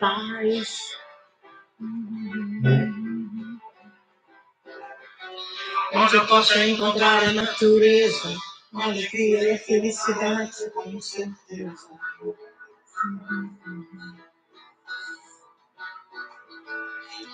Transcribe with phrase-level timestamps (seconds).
[0.00, 0.98] paz.
[5.92, 8.36] Onde eu posso encontrar a natureza,
[8.74, 11.88] a alegria e a felicidade, com certeza.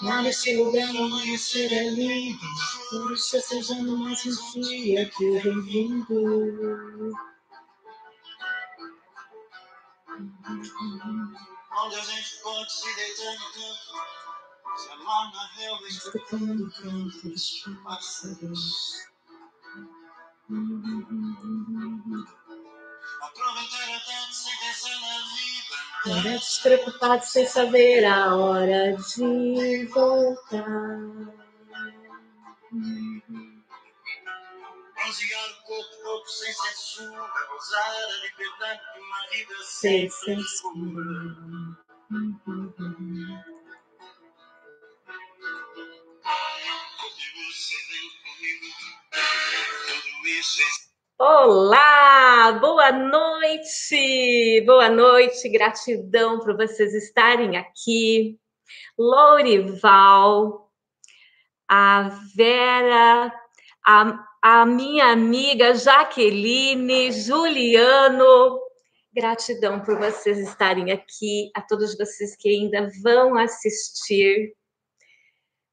[0.03, 2.39] Lá nesse lugar o amanhecer é lindo,
[2.91, 7.15] por isso festejando mais um dia que vem vindo.
[11.79, 17.29] Onde a gente pode se deitar no campo, se amar na relva, escutando o canto
[17.29, 19.07] dos pássaros.
[23.21, 26.21] Aproveitar a tarde sem pensar na vida.
[26.29, 30.99] Era despreocupado sem saber a hora de voltar.
[35.07, 41.46] Bronzear o corpo todo sem censura, gozar a liberdade de uma vida sem censura.
[51.19, 58.39] Olá, boa noite, boa noite, gratidão por vocês estarem aqui.
[58.99, 60.71] Lourival,
[61.67, 63.33] a Vera,
[63.87, 68.61] a, a minha amiga Jaqueline, Juliano,
[69.15, 74.55] gratidão por vocês estarem aqui, a todos vocês que ainda vão assistir.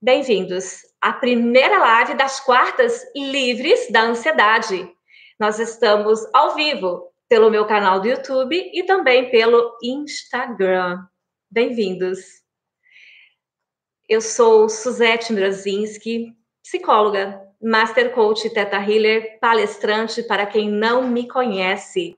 [0.01, 4.89] Bem-vindos à primeira live das quartas livres da ansiedade.
[5.37, 11.05] Nós estamos ao vivo pelo meu canal do YouTube e também pelo Instagram.
[11.51, 12.19] Bem-vindos.
[14.07, 22.17] Eu sou Suzette Mrozinski, psicóloga, Master Coach Teta Healer, palestrante para quem não me conhece.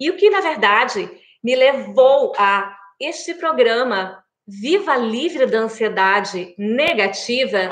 [0.00, 1.08] E o que, na verdade,
[1.44, 7.70] me levou a este programa Viva Livre da Ansiedade Negativa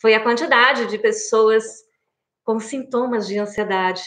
[0.00, 1.64] foi a quantidade de pessoas
[2.44, 4.02] com sintomas de ansiedade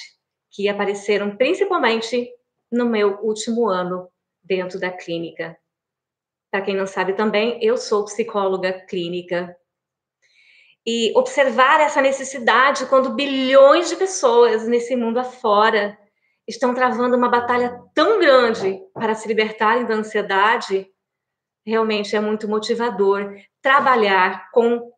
[0.49, 2.29] que apareceram principalmente
[2.71, 4.09] no meu último ano
[4.43, 5.57] dentro da clínica.
[6.49, 9.55] Para quem não sabe também, eu sou psicóloga clínica.
[10.85, 15.97] E observar essa necessidade quando bilhões de pessoas nesse mundo afora
[16.47, 20.87] estão travando uma batalha tão grande para se libertarem da ansiedade,
[21.65, 24.91] realmente é muito motivador trabalhar com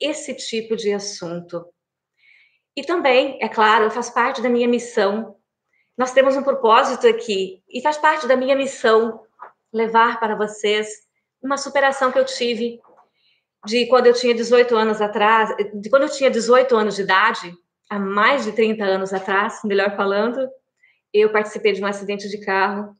[0.00, 1.64] esse tipo de assunto.
[2.76, 5.36] E também, é claro, faz parte da minha missão.
[5.96, 9.20] Nós temos um propósito aqui e faz parte da minha missão
[9.72, 10.88] levar para vocês
[11.42, 12.80] uma superação que eu tive
[13.66, 17.54] de quando eu tinha 18 anos atrás, de quando eu tinha 18 anos de idade,
[17.88, 20.48] há mais de 30 anos atrás, melhor falando,
[21.12, 22.96] eu participei de um acidente de carro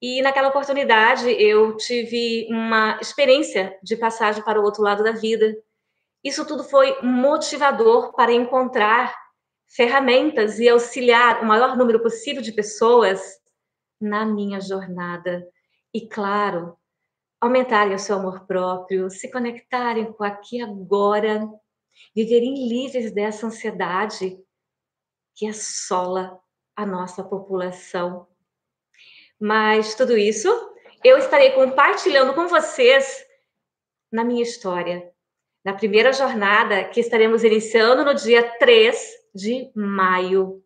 [0.00, 5.56] e naquela oportunidade eu tive uma experiência de passagem para o outro lado da vida.
[6.24, 9.14] Isso tudo foi motivador para encontrar
[9.68, 13.20] ferramentas e auxiliar o maior número possível de pessoas
[14.00, 15.46] na minha jornada.
[15.92, 16.78] E claro,
[17.40, 21.46] aumentarem o seu amor próprio, se conectarem com aqui agora,
[22.14, 24.38] viverem livres dessa ansiedade
[25.34, 26.40] que assola
[26.74, 28.26] a nossa população.
[29.38, 30.48] Mas tudo isso
[31.02, 33.24] eu estarei compartilhando com vocês
[34.10, 35.12] na minha história,
[35.64, 38.96] na primeira jornada que estaremos iniciando no dia 3
[39.34, 40.62] de maio,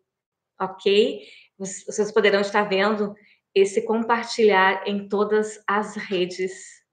[0.59, 1.21] ok?
[1.57, 3.15] Vocês poderão estar vendo
[3.55, 6.83] esse compartilhar em todas as redes.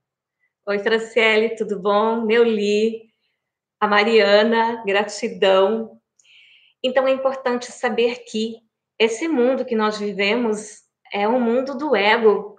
[0.66, 2.24] Oi, Franciele, tudo bom?
[2.24, 3.10] Neuli,
[3.80, 6.00] a Mariana, gratidão.
[6.82, 8.56] Então é importante saber que
[8.98, 12.56] esse mundo que nós vivemos é um mundo do ego,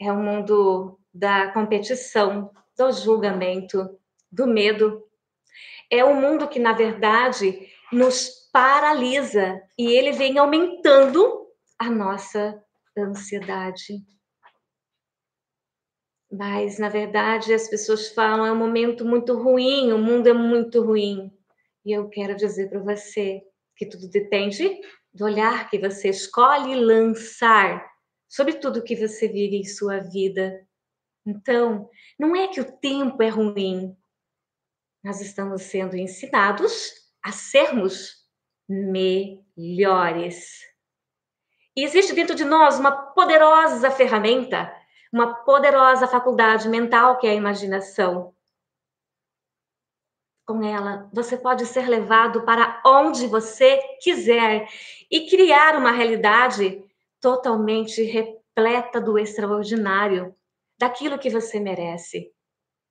[0.00, 3.99] é um mundo da competição, do julgamento,
[4.30, 5.02] do medo.
[5.90, 11.48] É um mundo que, na verdade, nos paralisa e ele vem aumentando
[11.78, 12.62] a nossa
[12.96, 14.04] ansiedade.
[16.30, 20.82] Mas, na verdade, as pessoas falam é um momento muito ruim, o mundo é muito
[20.82, 21.32] ruim.
[21.84, 23.42] E eu quero dizer para você
[23.76, 24.80] que tudo depende
[25.12, 27.84] do olhar que você escolhe lançar
[28.28, 30.64] sobre tudo que você vive em sua vida.
[31.26, 31.88] Então,
[32.18, 33.96] não é que o tempo é ruim.
[35.02, 36.92] Nós estamos sendo ensinados
[37.22, 38.16] a sermos
[38.68, 40.60] melhores.
[41.76, 44.74] E existe dentro de nós uma poderosa ferramenta,
[45.12, 48.34] uma poderosa faculdade mental que é a imaginação
[50.50, 54.68] com ela, você pode ser levado para onde você quiser
[55.08, 56.84] e criar uma realidade
[57.20, 60.34] totalmente repleta do extraordinário,
[60.76, 62.32] daquilo que você merece.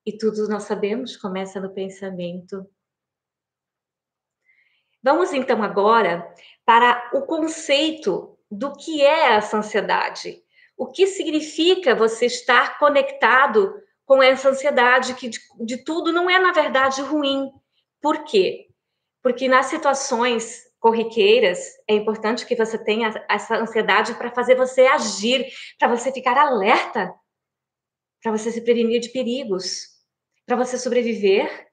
[0.09, 2.67] E tudo nós sabemos começa no pensamento.
[5.03, 6.33] Vamos então agora
[6.65, 10.44] para o conceito do que é essa ansiedade.
[10.75, 16.39] O que significa você estar conectado com essa ansiedade que de, de tudo não é
[16.39, 17.51] na verdade ruim.
[18.01, 18.67] Por quê?
[19.21, 25.45] Porque nas situações corriqueiras, é importante que você tenha essa ansiedade para fazer você agir,
[25.77, 27.13] para você ficar alerta,
[28.23, 29.98] para você se prevenir de perigos,
[30.49, 31.67] para você sobreviver.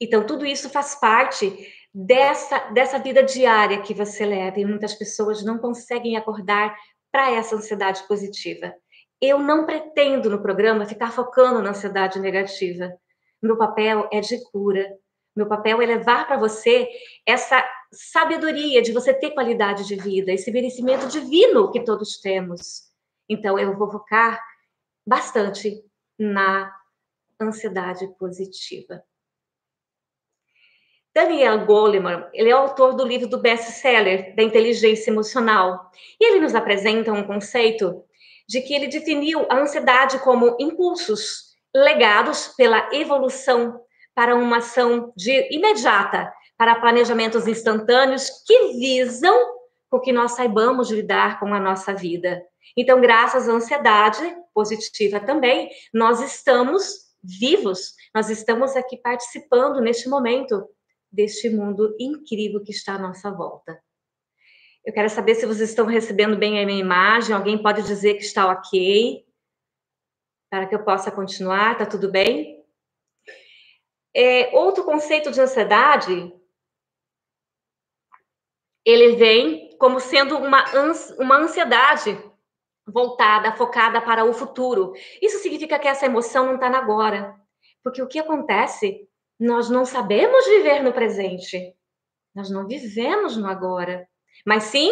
[0.00, 5.44] Então, tudo isso faz parte dessa, dessa vida diária que você leva, e muitas pessoas
[5.44, 6.74] não conseguem acordar
[7.12, 8.72] para essa ansiedade positiva.
[9.20, 12.90] Eu não pretendo no programa ficar focando na ansiedade negativa.
[13.42, 14.90] Meu papel é de cura,
[15.36, 16.88] meu papel é levar para você
[17.26, 22.84] essa sabedoria de você ter qualidade de vida, esse merecimento divino que todos temos.
[23.28, 24.42] Então, eu vou focar
[25.06, 25.84] bastante
[26.18, 26.77] na
[27.40, 29.02] ansiedade positiva.
[31.14, 35.90] Daniel Goleman, ele é autor do livro do best-seller da inteligência emocional.
[36.20, 38.04] E ele nos apresenta um conceito
[38.48, 43.80] de que ele definiu a ansiedade como impulsos legados pela evolução
[44.14, 49.36] para uma ação de imediata, para planejamentos instantâneos que visam
[49.90, 52.42] com que nós saibamos lidar com a nossa vida.
[52.76, 57.07] Então, graças à ansiedade positiva também, nós estamos
[57.38, 60.66] vivos, nós estamos aqui participando neste momento
[61.10, 63.78] deste mundo incrível que está à nossa volta.
[64.84, 67.34] Eu quero saber se vocês estão recebendo bem a minha imagem.
[67.34, 69.26] Alguém pode dizer que está ok?
[70.50, 72.64] Para que eu possa continuar, tá tudo bem?
[74.14, 76.32] É, outro conceito de ansiedade,
[78.84, 80.64] ele vem como sendo uma,
[81.18, 82.18] uma ansiedade
[82.92, 84.92] voltada, focada para o futuro.
[85.20, 87.34] Isso significa que essa emoção não está na agora.
[87.82, 89.08] Porque o que acontece?
[89.38, 91.74] Nós não sabemos viver no presente.
[92.34, 94.08] Nós não vivemos no agora.
[94.44, 94.90] Mas sim,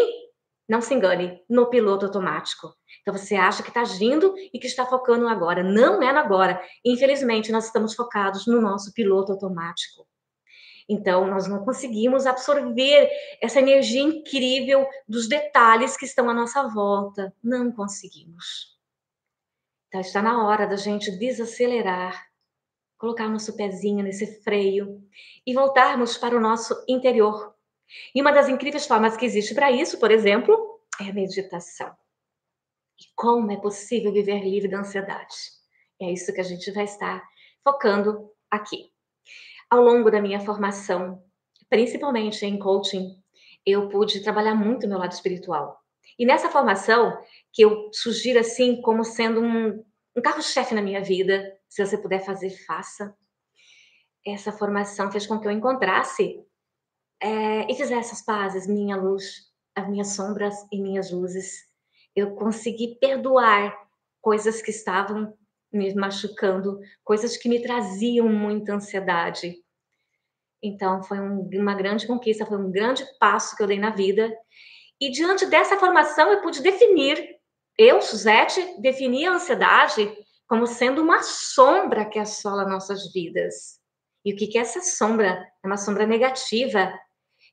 [0.69, 2.75] não se engane, no piloto automático.
[3.01, 5.63] Então você acha que está agindo e que está focando no agora.
[5.63, 6.61] Não é no agora.
[6.85, 10.07] Infelizmente, nós estamos focados no nosso piloto automático.
[10.89, 13.11] Então, nós não conseguimos absorver
[13.43, 17.35] essa energia incrível dos detalhes que estão à nossa volta.
[17.43, 18.77] Não conseguimos.
[19.89, 22.27] Então, está na hora da gente desacelerar,
[22.99, 25.03] colocar nosso pezinho nesse freio
[25.45, 27.55] e voltarmos para o nosso interior.
[28.15, 31.95] E uma das incríveis formas que existe para isso, por exemplo, é a meditação.
[32.99, 35.35] E como é possível viver livre da ansiedade?
[36.01, 37.23] É isso que a gente vai estar
[37.63, 38.91] focando aqui.
[39.71, 41.23] Ao longo da minha formação,
[41.69, 43.17] principalmente em coaching,
[43.65, 45.81] eu pude trabalhar muito meu lado espiritual.
[46.19, 47.19] E nessa formação,
[47.53, 49.85] que eu sugiro assim como sendo um,
[50.17, 53.15] um carro-chefe na minha vida, se você puder fazer, faça.
[54.25, 56.41] Essa formação fez com que eu encontrasse
[57.21, 61.67] é, e fizesse as pazes, minha luz, as minhas sombras e minhas luzes
[62.17, 63.77] eu consegui perdoar
[64.23, 65.37] coisas que estavam
[65.73, 69.57] me machucando, coisas que me traziam muita ansiedade.
[70.63, 74.33] Então, foi um, uma grande conquista, foi um grande passo que eu dei na vida.
[75.01, 77.37] E diante dessa formação, eu pude definir,
[77.79, 80.11] eu, Suzette, defini a ansiedade
[80.49, 83.81] como sendo uma sombra que assola nossas vidas.
[84.25, 85.47] E o que, é essa sombra?
[85.63, 86.93] É uma sombra negativa,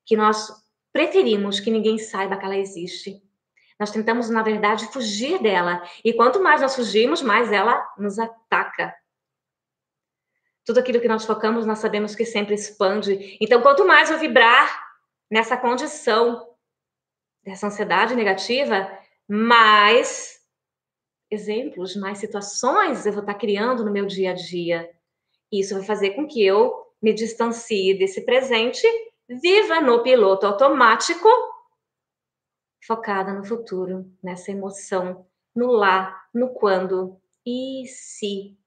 [0.06, 0.50] que nós
[0.92, 3.22] preferimos que ninguém saiba que ela existe.
[3.80, 5.82] Nós tentamos, na verdade, fugir dela.
[6.04, 8.94] E quanto mais nós fugimos, mais ela nos ataca.
[10.66, 13.38] Tudo aquilo que nós focamos, nós sabemos que sempre expande.
[13.42, 14.82] Então, quanto mais eu vibrar
[15.30, 16.48] nessa condição
[17.44, 18.90] dessa ansiedade negativa,
[19.28, 20.40] mais
[21.30, 24.90] exemplos, mais situações eu vou estar criando no meu dia a dia.
[25.52, 28.88] Isso vai fazer com que eu me distancie desse presente,
[29.28, 31.28] viva no piloto automático
[32.88, 35.26] focada no futuro, nessa emoção,
[35.56, 37.20] no lá, no quando.
[37.46, 38.58] E se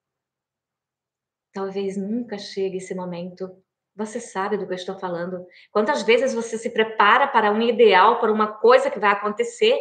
[1.52, 3.50] talvez nunca chegue esse momento.
[3.94, 5.46] Você sabe do que eu estou falando.
[5.70, 9.80] Quantas vezes você se prepara para um ideal, para uma coisa que vai acontecer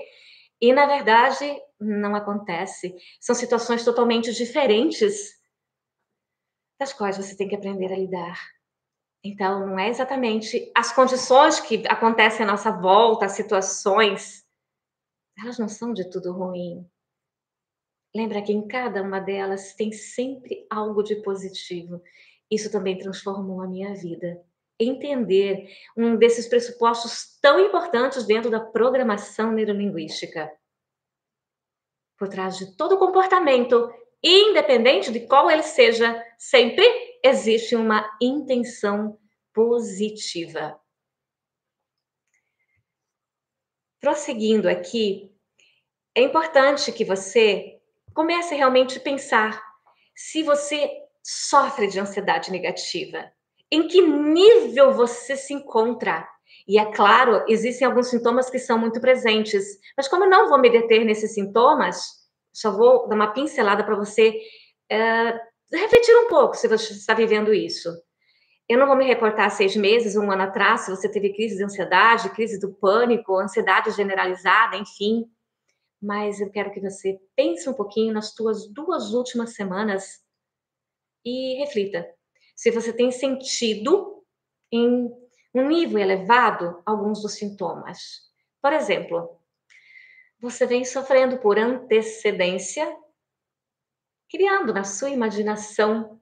[0.61, 1.45] e na verdade
[1.77, 2.95] não acontece.
[3.19, 5.35] São situações totalmente diferentes
[6.79, 8.54] das quais você tem que aprender a lidar.
[9.27, 14.45] Então, não é exatamente as condições que acontecem à nossa volta, as situações,
[15.35, 16.87] elas não são de tudo ruim.
[18.15, 22.03] Lembra que em cada uma delas tem sempre algo de positivo.
[22.51, 24.45] Isso também transformou a minha vida.
[24.79, 30.55] Entender um desses pressupostos tão importantes dentro da programação neurolinguística.
[32.15, 33.91] por trás de todo comportamento,
[34.23, 36.85] independente de qual ele seja, sempre
[37.25, 39.17] existe uma intenção
[39.51, 40.79] positiva.
[43.99, 45.31] Prosseguindo aqui,
[46.13, 47.81] é importante que você
[48.13, 49.59] comece realmente a pensar
[50.15, 50.87] se você
[51.23, 53.31] sofre de ansiedade negativa,
[53.71, 56.29] em que nível você se encontra.
[56.67, 59.65] E é claro, existem alguns sintomas que são muito presentes,
[59.97, 62.03] mas como eu não vou me deter nesses sintomas,
[62.53, 64.39] só vou dar uma pincelada para você
[64.91, 65.39] é,
[65.71, 67.89] refletir um pouco se você está vivendo isso.
[68.67, 71.63] Eu não vou me reportar seis meses, um ano atrás, se você teve crise de
[71.63, 75.29] ansiedade, crise do pânico, ansiedade generalizada, enfim.
[76.01, 80.23] Mas eu quero que você pense um pouquinho nas suas duas últimas semanas
[81.23, 82.07] e reflita
[82.55, 84.23] se você tem sentido
[84.71, 85.11] em
[85.53, 88.21] um nível elevado alguns dos sintomas.
[88.61, 89.39] Por exemplo,
[90.39, 92.85] você vem sofrendo por antecedência,
[94.35, 96.19] criando na sua imaginação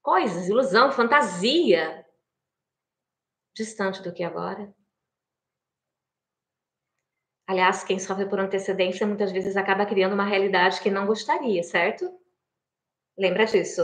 [0.00, 2.06] coisas, ilusão, fantasia,
[3.54, 4.74] distante do que agora.
[7.46, 12.10] Aliás, quem sofre por antecedência muitas vezes acaba criando uma realidade que não gostaria, certo?
[13.18, 13.82] Lembra disso?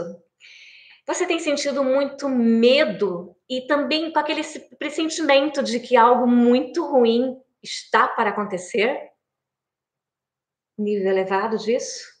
[1.05, 4.41] Você tem sentido muito medo e também com aquele
[4.79, 9.11] pressentimento de que algo muito ruim está para acontecer?
[10.75, 12.16] Nível elevado disso?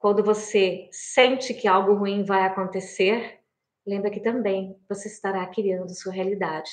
[0.00, 3.38] Quando você sente que algo ruim vai acontecer,
[3.86, 6.70] lembra que também você estará criando sua realidade.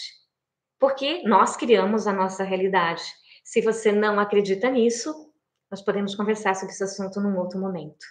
[0.79, 3.03] Porque nós criamos a nossa realidade.
[3.43, 5.29] Se você não acredita nisso,
[5.69, 8.05] nós podemos conversar sobre esse assunto num outro momento.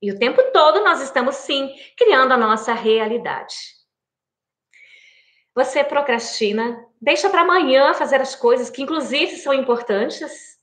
[0.00, 3.54] E o tempo todo nós estamos, sim, criando a nossa realidade.
[5.54, 10.58] Você procrastina, deixa para amanhã fazer as coisas que, inclusive, são importantes.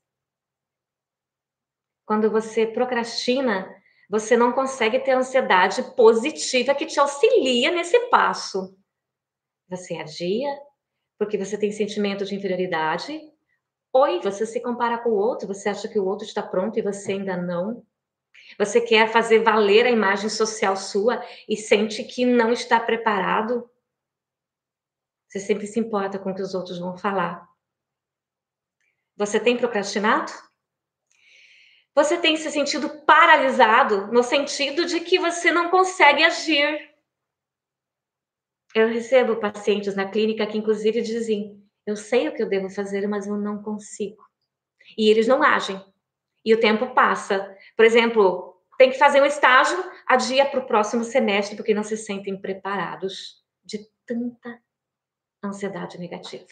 [2.04, 3.80] Quando você procrastina,
[4.12, 8.78] você não consegue ter ansiedade positiva que te auxilia nesse passo.
[9.70, 10.50] Você adia
[11.18, 13.22] porque você tem sentimento de inferioridade,
[13.94, 16.82] ou você se compara com o outro, você acha que o outro está pronto e
[16.82, 17.86] você ainda não.
[18.58, 23.70] Você quer fazer valer a imagem social sua e sente que não está preparado.
[25.30, 27.48] Você sempre se importa com o que os outros vão falar.
[29.16, 30.32] Você tem procrastinado?
[31.94, 36.90] Você tem se sentido paralisado no sentido de que você não consegue agir.
[38.74, 43.08] Eu recebo pacientes na clínica que, inclusive, dizem: Eu sei o que eu devo fazer,
[43.08, 44.24] mas eu não consigo.
[44.98, 45.84] E eles não agem.
[46.46, 47.56] E o tempo passa.
[47.76, 51.98] Por exemplo, tem que fazer um estágio, adia para o próximo semestre, porque não se
[51.98, 54.62] sentem preparados de tanta
[55.44, 56.48] ansiedade negativa.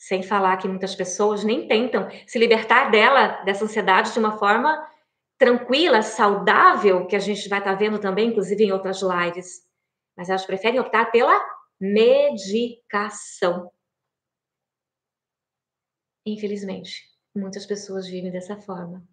[0.00, 4.88] Sem falar que muitas pessoas nem tentam se libertar dela, dessa ansiedade, de uma forma
[5.36, 9.62] tranquila, saudável, que a gente vai estar tá vendo também, inclusive em outras lives.
[10.16, 11.38] Mas elas preferem optar pela
[11.78, 13.70] medicação.
[16.24, 17.06] Infelizmente.
[17.36, 19.06] Muitas pessoas vivem dessa forma.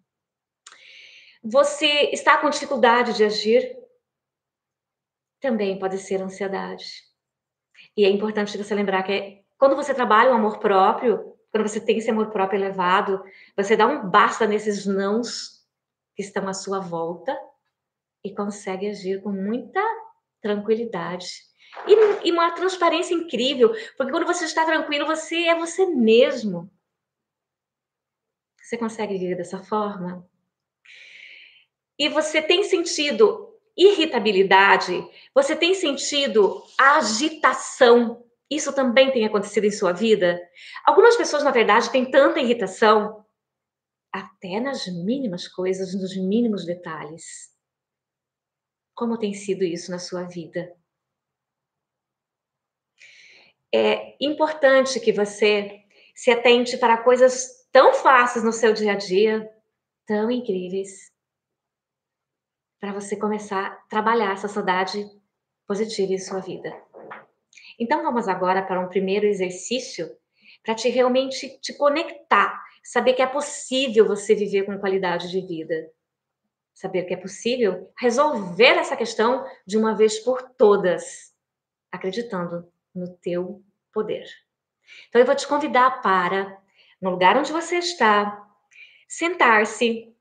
[1.44, 3.76] Você está com dificuldade de agir?
[5.38, 6.86] Também pode ser ansiedade.
[7.94, 11.80] E é importante você lembrar que é, quando você trabalha o amor próprio, quando você
[11.80, 13.22] tem esse amor próprio elevado,
[13.56, 15.66] você dá um basta nesses nãos
[16.14, 17.36] que estão à sua volta
[18.24, 19.82] e consegue agir com muita
[20.40, 21.26] tranquilidade.
[21.86, 26.70] E, e uma transparência incrível, porque quando você está tranquilo, você é você mesmo.
[28.62, 30.28] Você consegue viver dessa forma?
[31.98, 35.04] E você tem sentido irritabilidade?
[35.34, 38.27] Você tem sentido agitação?
[38.50, 40.40] Isso também tem acontecido em sua vida?
[40.84, 43.24] Algumas pessoas, na verdade, têm tanta irritação
[44.12, 47.54] até nas mínimas coisas, nos mínimos detalhes.
[48.94, 50.74] Como tem sido isso na sua vida?
[53.72, 59.48] É importante que você se atente para coisas tão fáceis no seu dia a dia,
[60.06, 61.12] tão incríveis,
[62.80, 65.04] para você começar a trabalhar essa saudade
[65.66, 66.70] positiva em sua vida.
[67.78, 70.10] Então vamos agora para um primeiro exercício
[70.64, 75.90] para te realmente te conectar, saber que é possível você viver com qualidade de vida.
[76.74, 81.34] Saber que é possível resolver essa questão de uma vez por todas,
[81.90, 84.24] acreditando no teu poder.
[85.08, 86.58] Então eu vou te convidar para
[87.00, 88.46] no lugar onde você está,
[89.08, 90.14] sentar-se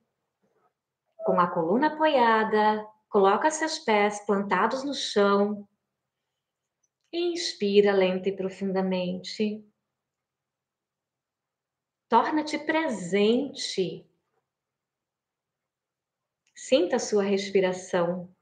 [1.26, 5.68] com a coluna apoiada, coloca seus pés plantados no chão.
[7.12, 9.66] Inspira lenta e profundamente.
[12.10, 14.06] Torna-te presente.
[16.54, 18.34] Sinta a sua respiração.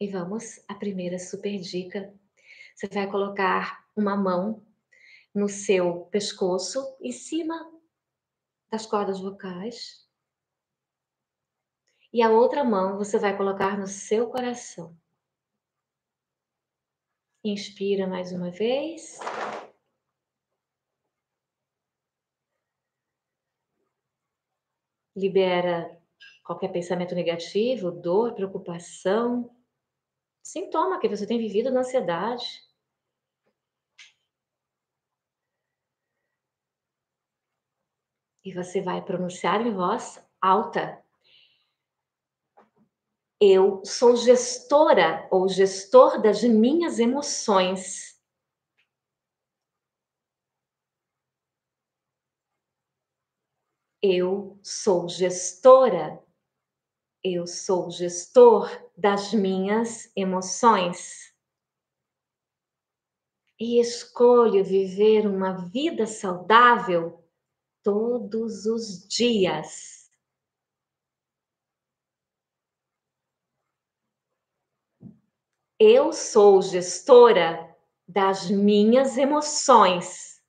[0.00, 2.14] E vamos à primeira super dica.
[2.74, 4.66] Você vai colocar uma mão
[5.34, 7.54] no seu pescoço, em cima
[8.70, 10.06] das cordas vocais.
[12.10, 14.96] E a outra mão você vai colocar no seu coração.
[17.48, 19.20] Inspira mais uma vez.
[25.14, 25.96] Libera
[26.42, 29.48] qualquer pensamento negativo, dor, preocupação,
[30.42, 32.44] sintoma que você tem vivido na ansiedade.
[38.44, 41.05] E você vai pronunciar em voz alta.
[43.40, 48.16] Eu sou gestora ou gestor das minhas emoções.
[54.02, 56.24] Eu sou gestora
[57.28, 61.34] eu sou gestor das minhas emoções.
[63.58, 67.24] E escolho viver uma vida saudável
[67.82, 69.95] todos os dias.
[75.78, 77.76] Eu sou gestora
[78.08, 80.40] das minhas emoções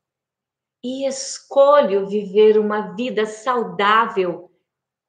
[0.82, 4.50] e escolho viver uma vida saudável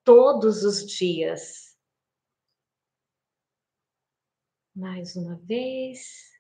[0.03, 1.77] todos os dias.
[4.75, 6.33] Mais uma vez.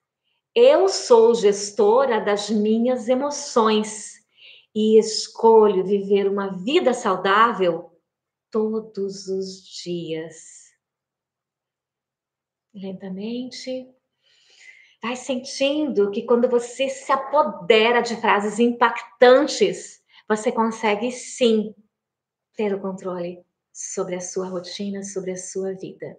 [0.52, 4.14] Eu sou gestora das minhas emoções
[4.74, 7.96] e escolho viver uma vida saudável
[8.50, 10.57] todos os dias.
[12.80, 13.88] Lentamente,
[15.02, 21.74] vai sentindo que quando você se apodera de frases impactantes, você consegue sim
[22.54, 26.16] ter o controle sobre a sua rotina, sobre a sua vida.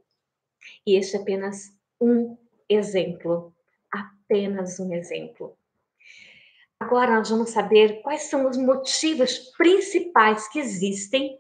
[0.85, 3.55] E este é apenas um exemplo,
[3.91, 5.57] apenas um exemplo.
[6.77, 11.39] Agora nós vamos saber quais são os motivos principais que existem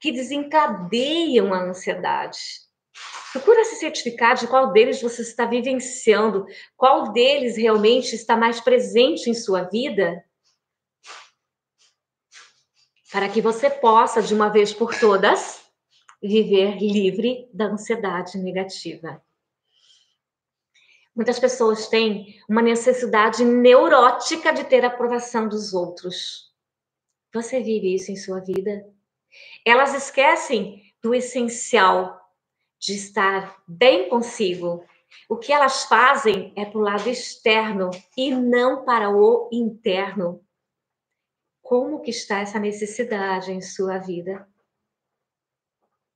[0.00, 2.63] que desencadeiam a ansiedade.
[3.34, 9.28] Procura se certificar de qual deles você está vivenciando, qual deles realmente está mais presente
[9.28, 10.24] em sua vida
[13.10, 15.64] para que você possa, de uma vez por todas,
[16.22, 19.20] viver livre da ansiedade negativa.
[21.12, 26.52] Muitas pessoas têm uma necessidade neurótica de ter a aprovação dos outros.
[27.32, 28.86] Você vive isso em sua vida?
[29.66, 32.23] Elas esquecem do essencial
[32.84, 34.84] de estar bem consigo.
[35.26, 40.44] O que elas fazem é para o lado externo e não para o interno.
[41.62, 44.46] Como que está essa necessidade em sua vida?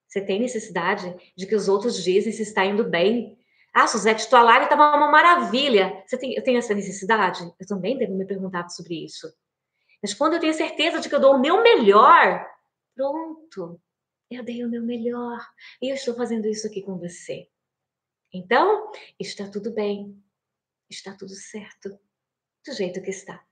[0.07, 3.39] Você tem necessidade de que os outros dizem se está indo bem?
[3.73, 6.03] Ah, Suzete, tua live estava uma maravilha.
[6.07, 7.51] Você tem, eu tenho essa necessidade?
[7.59, 9.27] Eu também devo me perguntar sobre isso.
[10.03, 12.47] Mas quando eu tenho certeza de que eu dou o meu melhor,
[12.95, 13.81] pronto,
[14.31, 15.41] eu dei o meu melhor.
[15.81, 17.49] E eu estou fazendo isso aqui com você.
[18.33, 20.23] Então, está tudo bem.
[20.91, 21.99] Está tudo certo.
[22.67, 23.43] Do jeito que está.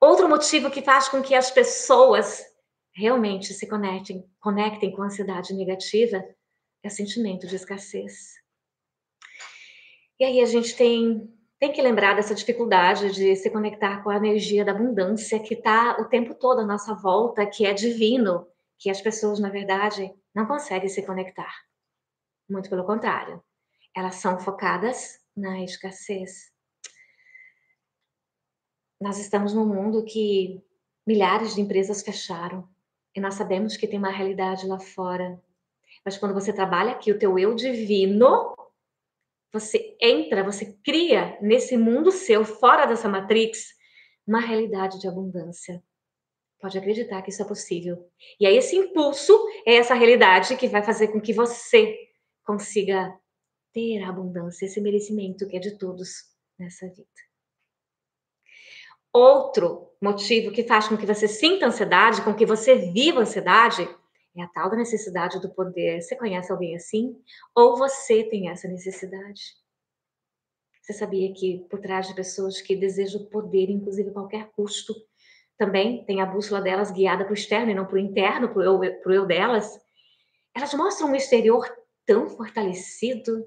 [0.00, 2.44] Outro motivo que faz com que as pessoas
[2.92, 6.24] realmente se conectem, conectem com a ansiedade negativa
[6.82, 8.40] é o sentimento de escassez.
[10.18, 14.16] E aí a gente tem, tem que lembrar dessa dificuldade de se conectar com a
[14.16, 18.46] energia da abundância que está o tempo todo à nossa volta, que é divino,
[18.80, 21.54] que as pessoas, na verdade, não conseguem se conectar.
[22.48, 23.44] Muito pelo contrário,
[23.94, 26.50] elas são focadas na escassez.
[28.98, 30.64] Nós estamos num mundo que
[31.06, 32.66] milhares de empresas fecharam
[33.14, 35.38] e nós sabemos que tem uma realidade lá fora.
[36.02, 38.54] Mas quando você trabalha aqui o teu eu divino,
[39.52, 43.74] você entra, você cria nesse mundo seu, fora dessa matrix,
[44.26, 45.82] uma realidade de abundância.
[46.60, 48.06] Pode acreditar que isso é possível.
[48.38, 49.32] E aí esse impulso
[49.66, 51.96] é essa realidade que vai fazer com que você
[52.44, 53.18] consiga
[53.72, 56.10] ter a abundância, esse merecimento que é de todos
[56.58, 57.06] nessa vida.
[59.12, 63.82] Outro motivo que faz com que você sinta ansiedade, com que você viva ansiedade,
[64.36, 66.00] é a tal da necessidade do poder.
[66.00, 67.20] Você conhece alguém assim?
[67.54, 69.40] Ou você tem essa necessidade?
[70.82, 74.94] Você sabia que por trás de pessoas que desejam poder, inclusive a qualquer custo,
[75.60, 78.58] também tem a bússola delas guiada para o externo e não para o interno, para
[78.58, 79.78] o eu, eu delas?
[80.56, 81.70] Elas mostram um exterior
[82.04, 83.46] tão fortalecido.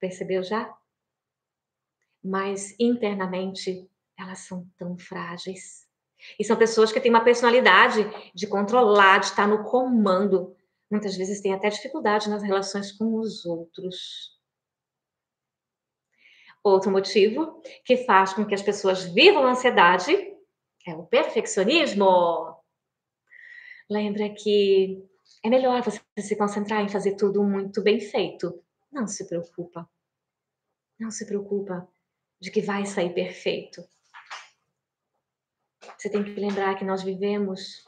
[0.00, 0.76] Percebeu já?
[2.26, 5.86] mas internamente elas são tão frágeis.
[6.38, 8.04] E são pessoas que têm uma personalidade
[8.34, 10.56] de controlar, de estar no comando.
[10.90, 14.34] Muitas vezes têm até dificuldade nas relações com os outros.
[16.64, 20.12] Outro motivo que faz com que as pessoas vivam ansiedade
[20.86, 22.56] é o perfeccionismo.
[23.90, 25.04] Lembra que
[25.42, 28.62] é melhor você se concentrar em fazer tudo muito bem feito.
[28.92, 29.88] Não se preocupa.
[30.98, 31.86] Não se preocupa
[32.40, 33.82] de que vai sair perfeito.
[35.98, 37.84] Você tem que lembrar que nós vivemos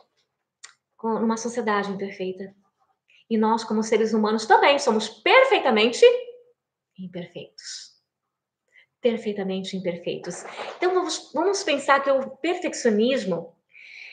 [1.02, 2.54] numa sociedade imperfeita.
[3.30, 6.04] E nós, como seres humanos, também somos perfeitamente
[6.98, 7.87] imperfeitos.
[9.00, 10.44] Perfeitamente imperfeitos.
[10.76, 13.56] Então, vamos, vamos pensar que o perfeccionismo,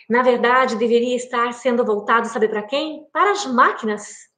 [0.09, 3.05] na verdade, deveria estar sendo voltado, sabe para quem?
[3.11, 4.29] Para as máquinas.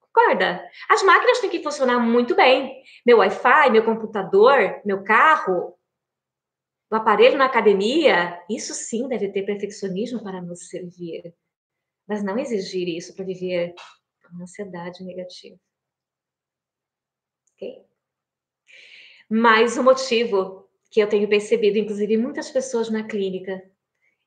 [0.00, 0.64] Concorda?
[0.88, 2.82] As máquinas têm que funcionar muito bem.
[3.04, 5.76] Meu Wi-Fi, meu computador, meu carro,
[6.88, 11.34] o aparelho na academia, isso sim deve ter perfeccionismo para nos servir,
[12.06, 13.74] mas não exigir isso para viver
[14.30, 15.58] uma ansiedade negativa.
[17.52, 17.84] Ok?
[19.28, 23.62] Mas o motivo que eu tenho percebido, inclusive muitas pessoas na clínica,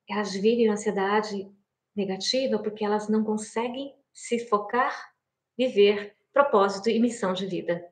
[0.10, 1.50] elas vivem ansiedade
[1.96, 5.14] negativa porque elas não conseguem se focar,
[5.58, 7.86] viver propósito e missão de vida.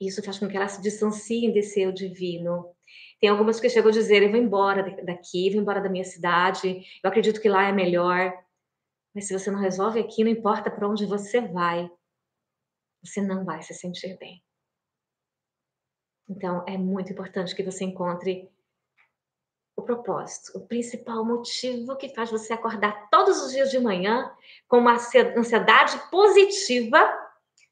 [0.00, 2.74] Isso faz com que elas se distanciem desse eu divino,
[3.20, 6.84] tem algumas que chegam a dizer: eu vou embora daqui, vou embora da minha cidade,
[7.02, 8.32] eu acredito que lá é melhor.
[9.14, 11.90] Mas se você não resolve aqui, não importa para onde você vai,
[13.02, 14.42] você não vai se sentir bem.
[16.30, 18.48] Então, é muito importante que você encontre
[19.74, 24.32] o propósito, o principal motivo que faz você acordar todos os dias de manhã
[24.68, 24.96] com uma
[25.36, 27.00] ansiedade positiva,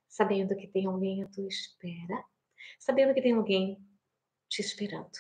[0.09, 2.25] sabendo que tem alguém à tua espera,
[2.81, 3.79] sabendo que tem alguém
[4.49, 5.19] te esperando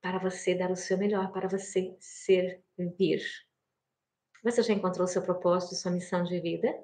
[0.00, 3.22] para você dar o seu melhor, para você servir.
[4.42, 6.82] Você já encontrou o seu propósito, sua missão de vida?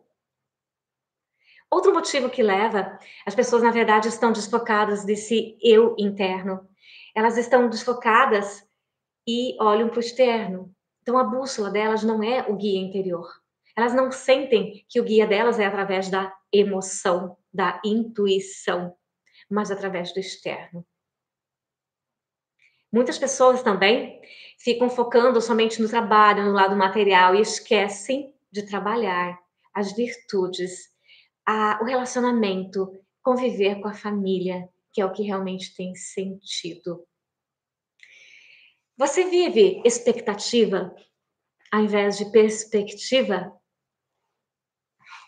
[1.71, 6.67] Outro motivo que leva, as pessoas na verdade estão desfocadas desse eu interno.
[7.15, 8.67] Elas estão desfocadas
[9.27, 10.75] e olham para o externo.
[11.03, 13.29] Então a bússola delas não é o guia interior.
[13.77, 18.97] Elas não sentem que o guia delas é através da emoção, da intuição,
[19.49, 20.87] mas através do externo.
[22.91, 24.21] Muitas pessoas também
[24.59, 29.39] ficam focando somente no trabalho, no lado material e esquecem de trabalhar
[29.75, 30.91] as virtudes,
[31.51, 37.07] a, o relacionamento, conviver com a família, que é o que realmente tem sentido.
[38.99, 40.95] Você vive expectativa
[41.73, 43.51] ao invés de perspectiva?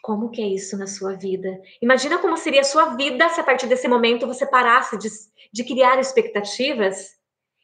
[0.02, 1.58] Como que é isso na sua vida?
[1.80, 5.08] Imagina como seria a sua vida se a partir desse momento você parasse de,
[5.50, 7.18] de criar expectativas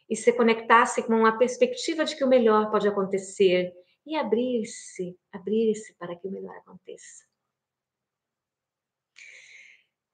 [0.08, 3.74] e se conectasse com a perspectiva de que o melhor pode acontecer
[4.06, 7.26] e abrir-se, abrir-se para que o melhor aconteça.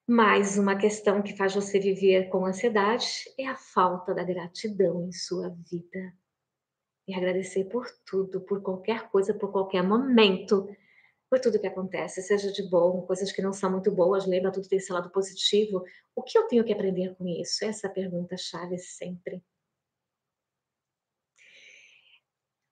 [0.06, 5.12] Mais uma questão que faz você viver com ansiedade é a falta da gratidão em
[5.12, 6.12] sua vida.
[7.06, 10.68] E agradecer por tudo, por qualquer coisa, por qualquer momento,
[11.30, 14.68] por tudo que acontece, seja de bom, coisas que não são muito boas, lembra tudo
[14.68, 15.84] tem esse lado positivo.
[16.16, 17.64] O que eu tenho que aprender com isso?
[17.64, 19.40] Essa é a pergunta chave sempre.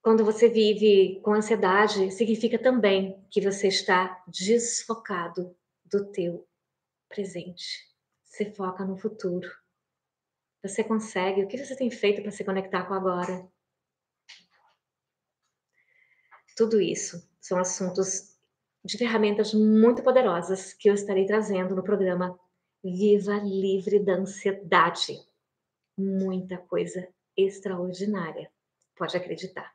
[0.01, 6.45] Quando você vive com ansiedade, significa também que você está desfocado do teu
[7.11, 7.87] presente.
[8.23, 9.47] Você foca no futuro.
[10.63, 11.43] Você consegue.
[11.43, 13.47] O que você tem feito para se conectar com agora?
[16.55, 18.37] Tudo isso são assuntos
[18.83, 22.39] de ferramentas muito poderosas que eu estarei trazendo no programa
[22.83, 25.19] Viva Livre da Ansiedade.
[25.97, 28.51] Muita coisa extraordinária.
[28.95, 29.73] Pode acreditar.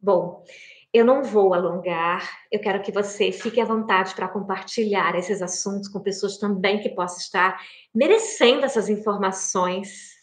[0.00, 0.44] Bom,
[0.92, 5.88] eu não vou alongar, eu quero que você fique à vontade para compartilhar esses assuntos
[5.88, 7.60] com pessoas também que possam estar
[7.94, 10.16] merecendo essas informações.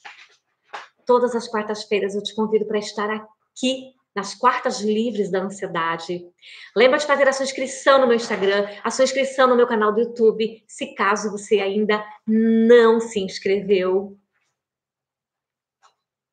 [1.05, 6.27] Todas as quartas-feiras eu te convido para estar aqui nas quartas livres da ansiedade.
[6.75, 9.93] Lembra de fazer a sua inscrição no meu Instagram, a sua inscrição no meu canal
[9.93, 14.17] do YouTube, se caso você ainda não se inscreveu.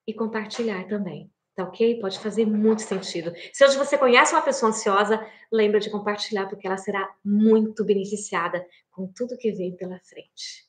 [0.07, 1.34] E compartilhar também.
[1.55, 2.01] Tá ok?
[2.01, 3.33] Pode fazer muito sentido.
[3.53, 8.67] Se hoje você conhece uma pessoa ansiosa, lembra de compartilhar, porque ela será muito beneficiada
[8.90, 10.67] com tudo que vem pela frente.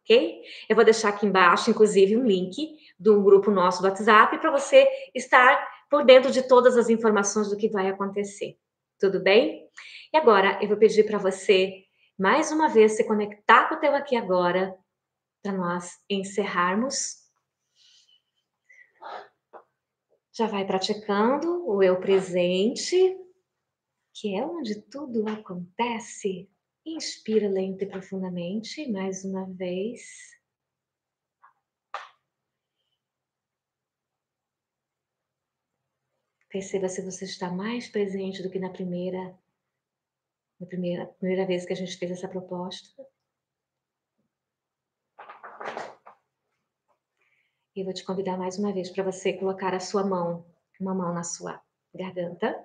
[0.00, 0.42] Ok?
[0.68, 4.86] Eu vou deixar aqui embaixo, inclusive, um link do grupo nosso do WhatsApp para você
[5.12, 8.56] estar por dentro de todas as informações do que vai acontecer.
[9.00, 9.68] Tudo bem?
[10.12, 11.84] E agora eu vou pedir para você,
[12.16, 14.76] mais uma vez, se conectar com o teu aqui agora,
[15.42, 17.25] para nós encerrarmos.
[20.36, 23.18] Já vai praticando o eu presente,
[24.12, 26.46] que é onde tudo acontece.
[26.84, 30.02] Inspira lento e profundamente, mais uma vez.
[36.50, 39.34] Perceba se você está mais presente do que na primeira,
[40.60, 43.02] na primeira, primeira vez que a gente fez essa proposta.
[47.76, 50.46] E vou te convidar mais uma vez para você colocar a sua mão,
[50.80, 51.62] uma mão na sua
[51.94, 52.58] garganta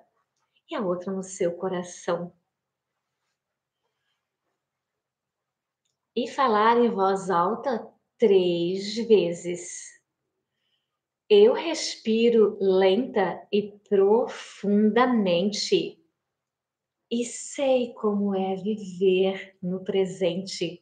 [0.70, 2.32] e a outra no seu coração.
[6.16, 10.00] E falar em voz alta três vezes.
[11.28, 16.02] Eu respiro lenta e profundamente
[17.10, 20.81] e sei como é viver no presente.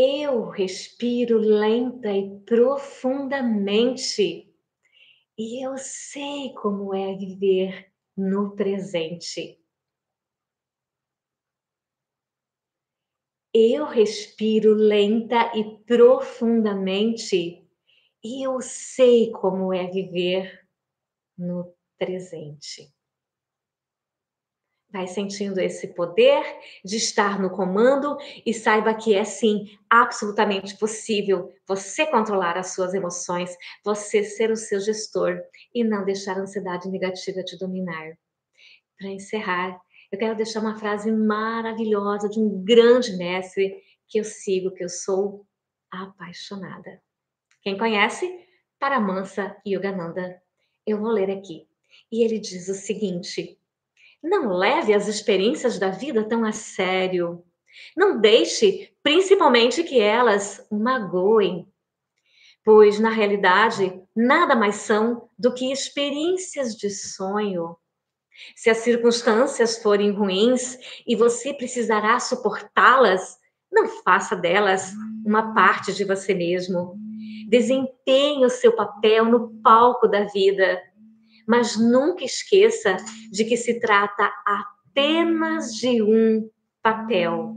[0.00, 4.48] Eu respiro lenta e profundamente
[5.36, 9.60] e eu sei como é viver no presente.
[13.52, 17.68] Eu respiro lenta e profundamente
[18.22, 20.64] e eu sei como é viver
[21.36, 22.96] no presente.
[24.90, 26.42] Vai sentindo esse poder
[26.82, 32.94] de estar no comando e saiba que é sim absolutamente possível você controlar as suas
[32.94, 35.38] emoções, você ser o seu gestor
[35.74, 38.16] e não deixar a ansiedade negativa te dominar.
[38.98, 39.78] Para encerrar,
[40.10, 43.76] eu quero deixar uma frase maravilhosa de um grande mestre
[44.08, 45.46] que eu sigo, que eu sou
[45.90, 47.02] apaixonada.
[47.62, 48.26] Quem conhece?
[48.78, 50.40] Paramahansa Yogananda.
[50.86, 51.68] Eu vou ler aqui.
[52.10, 53.57] E ele diz o seguinte:
[54.22, 57.44] Não leve as experiências da vida tão a sério.
[57.96, 61.66] Não deixe, principalmente, que elas o magoem.
[62.64, 67.76] Pois, na realidade, nada mais são do que experiências de sonho
[68.54, 73.36] se as circunstâncias forem ruins e você precisará suportá-las,
[73.70, 74.92] não faça delas
[75.24, 76.96] uma parte de você mesmo.
[77.48, 80.80] Desempenhe o seu papel no palco da vida,
[81.48, 82.98] mas nunca esqueça
[83.32, 86.50] de que se trata apenas de um
[86.82, 87.56] papel.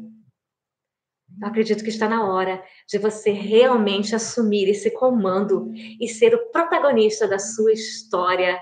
[1.41, 6.49] Eu acredito que está na hora de você realmente assumir esse comando e ser o
[6.51, 8.57] protagonista da sua história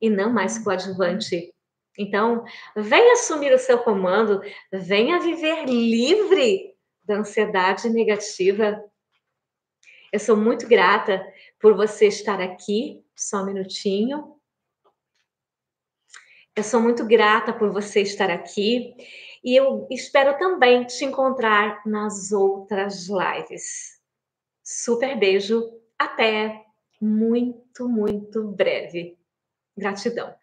[0.00, 1.54] e não mais coadjuvante.
[1.96, 4.40] Então, venha assumir o seu comando,
[4.72, 8.82] venha viver livre da ansiedade negativa.
[10.12, 11.24] Eu sou muito grata
[11.60, 14.41] por você estar aqui, só um minutinho.
[16.54, 18.94] Eu sou muito grata por você estar aqui
[19.42, 23.98] e eu espero também te encontrar nas outras lives.
[24.62, 25.62] Super beijo,
[25.98, 26.62] até
[27.00, 29.18] muito, muito breve.
[29.74, 30.41] Gratidão.